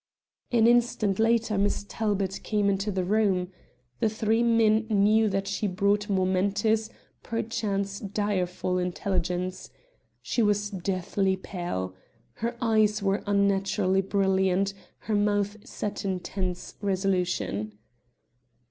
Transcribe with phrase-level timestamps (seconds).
[0.51, 3.51] An instant later Miss Talbot came into the room.
[3.99, 6.89] The three men knew that she brought momentous,
[7.21, 9.69] perchance direful, intelligence.
[10.19, 11.93] She was deathly pale.
[12.37, 17.73] Her eyes were unnaturally brilliant, her mouth set in tense resolution.